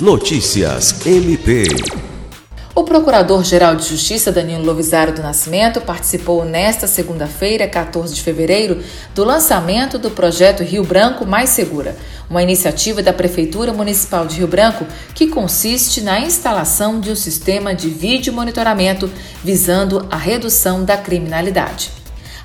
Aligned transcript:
Notícias 0.00 1.04
MP. 1.04 1.64
O 2.72 2.84
Procurador-Geral 2.84 3.74
de 3.74 3.88
Justiça 3.88 4.30
Danilo 4.30 4.64
Lovisaro 4.64 5.12
do 5.12 5.20
Nascimento 5.20 5.80
participou 5.80 6.44
nesta 6.44 6.86
segunda-feira, 6.86 7.66
14 7.66 8.14
de 8.14 8.22
fevereiro, 8.22 8.80
do 9.12 9.24
lançamento 9.24 9.98
do 9.98 10.12
projeto 10.12 10.62
Rio 10.62 10.84
Branco 10.84 11.26
Mais 11.26 11.50
Segura, 11.50 11.96
uma 12.30 12.44
iniciativa 12.44 13.02
da 13.02 13.12
Prefeitura 13.12 13.72
Municipal 13.72 14.24
de 14.24 14.36
Rio 14.36 14.46
Branco 14.46 14.86
que 15.16 15.26
consiste 15.26 16.00
na 16.00 16.20
instalação 16.20 17.00
de 17.00 17.10
um 17.10 17.16
sistema 17.16 17.74
de 17.74 17.90
vídeo 17.90 18.32
monitoramento 18.32 19.10
visando 19.42 20.06
a 20.08 20.16
redução 20.16 20.84
da 20.84 20.96
criminalidade. 20.96 21.90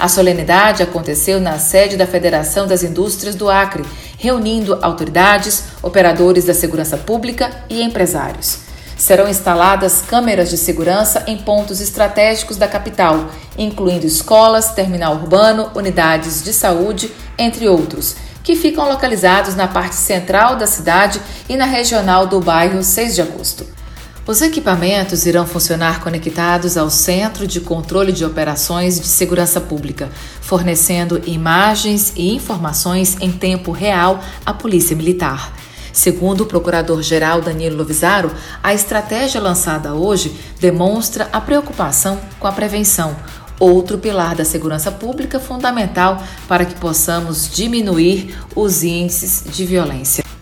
A 0.00 0.08
solenidade 0.08 0.82
aconteceu 0.82 1.38
na 1.38 1.58
sede 1.58 1.94
da 1.94 2.06
Federação 2.06 2.66
das 2.66 2.82
Indústrias 2.82 3.34
do 3.34 3.50
Acre, 3.50 3.84
reunindo 4.16 4.78
autoridades, 4.80 5.64
operadores 5.82 6.46
da 6.46 6.54
segurança 6.54 6.96
pública 6.96 7.50
e 7.68 7.82
empresários. 7.82 8.60
Serão 8.96 9.28
instaladas 9.28 10.00
câmeras 10.00 10.48
de 10.48 10.56
segurança 10.56 11.24
em 11.26 11.36
pontos 11.36 11.82
estratégicos 11.82 12.56
da 12.56 12.66
capital, 12.66 13.28
incluindo 13.58 14.06
escolas, 14.06 14.70
terminal 14.70 15.16
urbano, 15.16 15.70
unidades 15.74 16.42
de 16.42 16.54
saúde, 16.54 17.12
entre 17.36 17.68
outros, 17.68 18.16
que 18.42 18.56
ficam 18.56 18.88
localizados 18.88 19.54
na 19.54 19.68
parte 19.68 19.96
central 19.96 20.56
da 20.56 20.66
cidade 20.66 21.20
e 21.46 21.58
na 21.58 21.66
regional 21.66 22.26
do 22.26 22.40
bairro 22.40 22.82
6 22.82 23.16
de 23.16 23.20
Agosto. 23.20 23.79
Os 24.26 24.42
equipamentos 24.42 25.24
irão 25.24 25.46
funcionar 25.46 26.00
conectados 26.00 26.76
ao 26.76 26.90
Centro 26.90 27.46
de 27.46 27.60
Controle 27.60 28.12
de 28.12 28.24
Operações 28.24 29.00
de 29.00 29.06
Segurança 29.06 29.60
Pública, 29.60 30.10
fornecendo 30.42 31.20
imagens 31.26 32.12
e 32.14 32.34
informações 32.34 33.16
em 33.20 33.32
tempo 33.32 33.72
real 33.72 34.22
à 34.44 34.52
Polícia 34.52 34.94
Militar. 34.94 35.52
Segundo 35.92 36.42
o 36.42 36.46
procurador-geral 36.46 37.40
Danilo 37.40 37.78
Lovisaro, 37.78 38.30
a 38.62 38.72
estratégia 38.72 39.40
lançada 39.40 39.94
hoje 39.94 40.36
demonstra 40.60 41.28
a 41.32 41.40
preocupação 41.40 42.20
com 42.38 42.46
a 42.46 42.52
prevenção, 42.52 43.16
outro 43.58 43.98
pilar 43.98 44.36
da 44.36 44.44
segurança 44.44 44.92
pública 44.92 45.40
fundamental 45.40 46.22
para 46.46 46.64
que 46.64 46.74
possamos 46.74 47.50
diminuir 47.50 48.38
os 48.54 48.84
índices 48.84 49.44
de 49.50 49.64
violência. 49.64 50.29